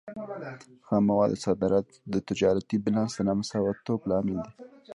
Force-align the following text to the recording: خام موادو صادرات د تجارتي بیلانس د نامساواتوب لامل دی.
خام 0.85 1.03
موادو 1.09 1.37
صادرات 1.45 1.87
د 2.13 2.15
تجارتي 2.29 2.75
بیلانس 2.83 3.11
د 3.15 3.19
نامساواتوب 3.27 3.99
لامل 4.09 4.37
دی. 4.45 4.53